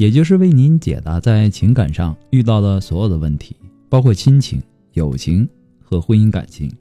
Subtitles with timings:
[0.00, 3.54] 也就是为您解答在情感上遇到的所有的问题，
[3.90, 4.58] 包括亲情、
[4.94, 5.46] 友情
[5.78, 6.72] 和婚姻感情。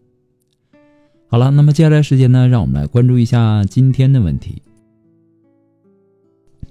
[1.28, 4.62] 好了，那么接下来时间呢，让我们来关注一下今天的问题。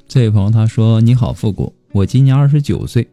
[0.07, 3.07] 这位朋友他说：“你好，复古，我今年二十九岁，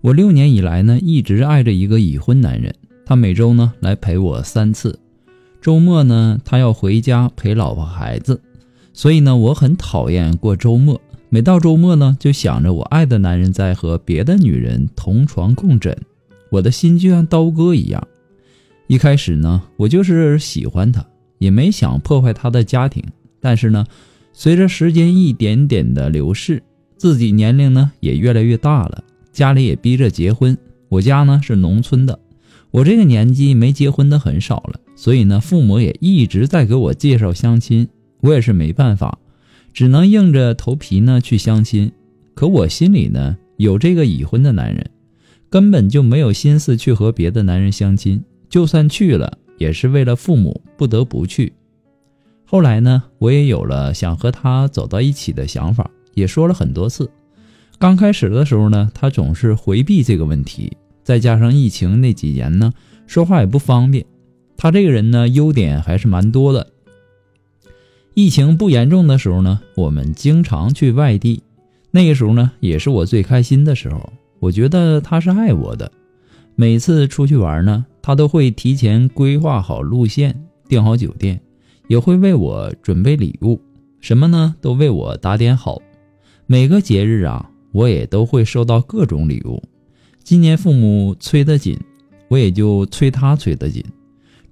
[0.00, 2.74] 我六年以来呢一直爱着一个已婚男人，
[3.06, 4.98] 他每周呢来陪我三次。”
[5.62, 8.42] 周末呢，他要回家陪老婆孩子，
[8.92, 11.00] 所以呢，我很讨厌过周末。
[11.34, 15.98] 每到周末呢，就想着我爱的男人在和别的女人同床共枕，
[16.48, 18.06] 我的心就像刀割一样。
[18.86, 21.04] 一开始呢，我就是喜欢他，
[21.38, 23.02] 也没想破坏他的家庭。
[23.40, 23.84] 但是呢，
[24.32, 26.62] 随着时间一点点的流逝，
[26.96, 30.56] 自己年龄呢也越来越大了，家里也逼着结婚。
[30.88, 32.16] 我家呢是农村的，
[32.70, 34.78] 我这个年纪没结婚的很少了。
[34.94, 37.88] 所以呢，父母也一直在给我介绍相亲，
[38.20, 39.18] 我也是没办法，
[39.74, 41.92] 只能硬着头皮呢去相亲。
[42.34, 44.88] 可我心里呢有这个已婚的男人，
[45.50, 48.22] 根本就没有心思去和别的男人相亲。
[48.48, 51.52] 就算去了，也是为了父母不得不去。
[52.44, 57.10] 后来呢，我也有了想和他走到一起的想法，也说了很多次。
[57.78, 62.72] 刚开始的时候呢，他总是回避这个问题，再加上疫情那几年呢，
[63.08, 64.06] 说话也不方便。
[64.56, 66.73] 他这个人呢，优点还是蛮多的。
[68.14, 71.42] 疫情不严重的时候呢，我们经常去外地，
[71.90, 74.12] 那个时候呢，也是我最开心的时候。
[74.38, 75.90] 我觉得他是爱我的，
[76.54, 81.40] 每次出去玩呢，他都会提前规划好路线，订好酒店，
[81.88, 83.60] 也会为我准备礼物，
[84.00, 85.82] 什么呢，都为我打点好。
[86.46, 89.60] 每个节日啊，我也都会收到各种礼物。
[90.22, 91.76] 今年父母催得紧，
[92.28, 93.82] 我也就催他催得紧。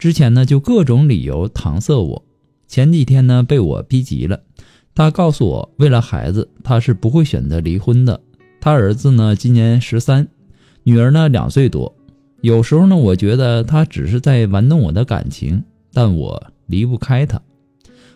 [0.00, 2.24] 之前呢，就各种理由搪塞我。
[2.72, 4.40] 前几天呢，被我逼急了。
[4.94, 8.18] 他告诉我，为了孩子，他是不会选择离婚的。
[8.62, 10.26] 他儿子呢，今年十三，
[10.82, 11.94] 女儿呢两岁多。
[12.40, 15.62] 有时候呢，我觉得他只是在玩弄我的感情，
[15.92, 17.38] 但我离不开他。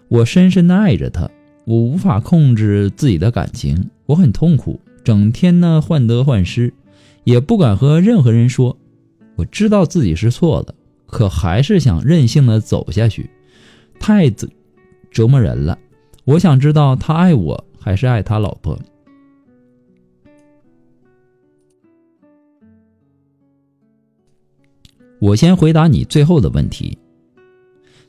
[0.09, 1.31] 我深深的爱着他，
[1.67, 6.73] 我无法控制自己的感情，我很痛苦，整天呢患得患失，
[7.25, 8.75] 也不敢和任何人说。
[9.34, 10.75] 我知道自己是错的。
[11.05, 13.28] 可还是想任性的走下去，
[13.99, 14.49] 太折
[15.11, 15.79] 折磨人了。
[16.25, 18.79] 我想知道他爱我还是爱他老婆。
[25.19, 26.99] 我先回答你最后的问题：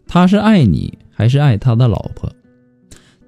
[0.08, 2.30] 他是爱你还是爱他的老婆？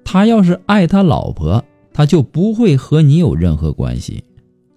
[0.04, 4.22] 他要是爱他老婆，他就不会和你有任何关系。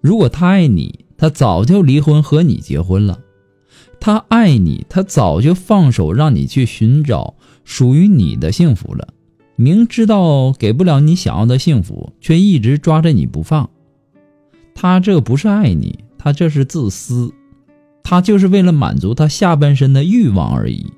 [0.00, 3.20] 如果他爱你，他早就离婚和你结婚了。
[4.04, 9.08] 他爱你，他早就放手让你去寻找属于你的幸福了。
[9.56, 13.70] 明知道给不了你想要的幸福，却一直抓着你不放。
[14.74, 17.32] 他这不是爱你，他这是自私。
[18.02, 20.92] 他就是为了满足他下半身的欲望而已。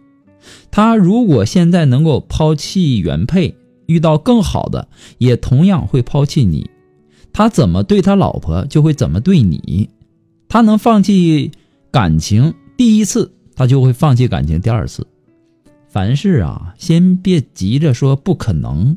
[0.73, 3.55] 他如果现在能够抛弃原配，
[3.87, 6.69] 遇到更好的，也同样会抛弃你。
[7.33, 9.91] 他怎么对他老婆，就会怎么对你。
[10.49, 11.53] 他能放弃
[11.93, 12.53] 感情。
[12.77, 15.07] 第一次他就会放弃感情，第二次，
[15.89, 18.97] 凡事啊，先别急着说不可能，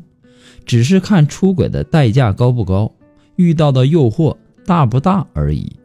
[0.66, 2.92] 只是看出轨的代价高不高，
[3.36, 4.36] 遇到的诱惑
[4.66, 5.76] 大不大而已。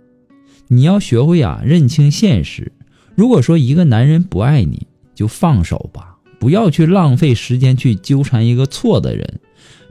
[0.68, 2.72] 你要学会啊，认清现实。
[3.16, 9.40] 如果说一个男人不爱你，就放手吧，不要去浪费时间去纠缠一个错的人。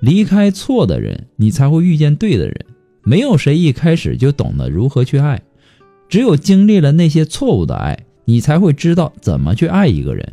[0.00, 2.66] 离开错的人，你才会遇见对的人。
[3.02, 5.40] 没有谁一开始就懂得如何去爱。
[6.14, 10.24] 只有经历了那些错误的爱，你才会知道怎么去爱一个人；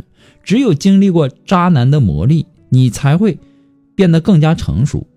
[0.43, 3.39] 只有经历过渣男的磨砺，你才会
[3.95, 5.07] 变得更加成熟。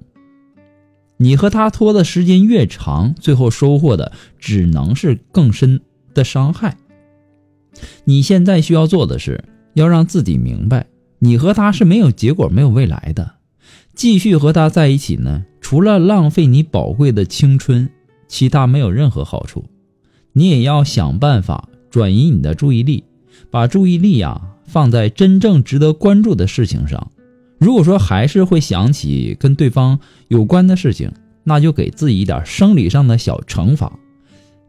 [1.19, 5.83] 你和他拖的时间越长，最后收获的只能是更深
[6.15, 6.79] 的伤害。
[8.05, 9.44] 你现在需要做的是，
[9.75, 10.87] 要让自己明白，
[11.19, 13.35] 你和他是没有结果、没有未来的。
[13.94, 17.91] 继续和他在一起呢，除了浪费你宝贵的青春，
[18.27, 19.62] 其他没有任何好处。
[20.37, 23.05] 你也要想办法转移你的注意力，
[23.51, 27.11] 把注意力呀放在真正值得关注的事情上。
[27.59, 29.99] 如果说还是会想起跟对方
[30.29, 31.11] 有关的事情，
[31.45, 33.93] 那就给自己一点生理上的小惩罚，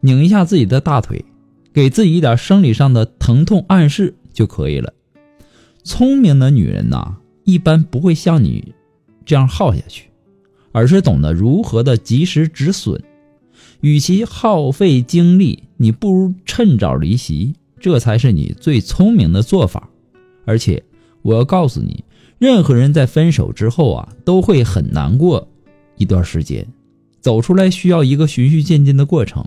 [0.00, 1.24] 拧一下自己的大腿，
[1.74, 4.92] 给自己一点生理上的疼痛暗示就可以了。
[5.82, 8.72] 聪明的女人呐，一般不会像你
[9.24, 10.10] 这样耗下去，
[10.70, 13.02] 而是懂得如何的及时止损。
[13.80, 19.88] 与其耗费精力，你不如趁早离席，这才是你最聪明的做法。
[20.44, 20.82] 而且，
[21.22, 22.04] 我要告诉你，
[22.38, 25.48] 任何人在分手之后啊，都会很难过
[25.96, 26.66] 一段时间，
[27.20, 29.46] 走出来需要一个循序渐进的过程。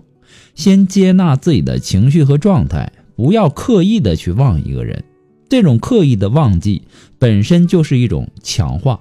[0.54, 5.04] 先接纳自己的情绪和状态，不要刻意的去忘一个人。
[5.48, 6.82] 这种刻意的忘记
[7.18, 9.00] 本身就是一种强化。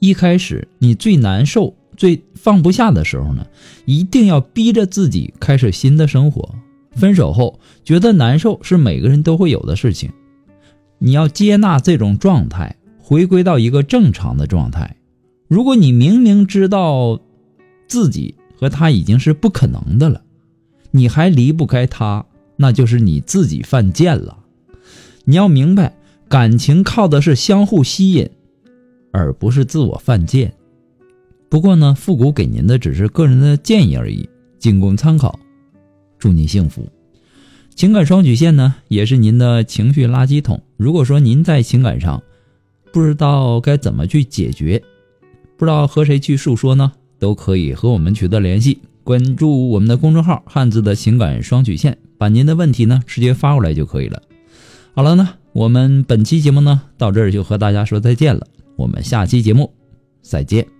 [0.00, 1.74] 一开始你最难受。
[2.00, 3.46] 最放不下的时候呢，
[3.84, 6.54] 一定要逼着自己开始新的生活。
[6.92, 10.10] 分手后觉得难受是每个人都会有的事情，
[10.98, 14.96] 你要接纳这种状态，回归到一个正常的状态。
[15.46, 17.20] 如果你明明知道
[17.86, 20.22] 自己和他已经是不可能的了，
[20.92, 22.24] 你还离不开他，
[22.56, 24.38] 那就是你自己犯贱了。
[25.24, 25.94] 你要明白，
[26.30, 28.30] 感情靠的是相互吸引，
[29.12, 30.54] 而不是自我犯贱。
[31.50, 34.26] 不过呢，复古给您的只是个人的建议而已，
[34.60, 35.38] 仅供参考。
[36.16, 36.88] 祝您幸福。
[37.74, 40.62] 情感双曲线呢，也是您的情绪垃圾桶。
[40.76, 42.22] 如果说您在情感上
[42.92, 44.80] 不知道该怎么去解决，
[45.56, 48.78] 不知道和谁去诉说呢，都可以和我们取得联系。
[49.02, 54.22] 关注我们的公众号“汉字的情感双曲线”，把您的问题呢直接发过来就可以了。
[54.94, 58.46] 好了呢，我们本期节目呢到这儿就和大家说再见了。
[58.76, 59.72] 我们下期节目
[60.22, 60.79] 再见。